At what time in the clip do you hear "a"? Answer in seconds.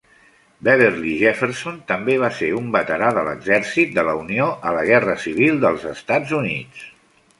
4.71-4.73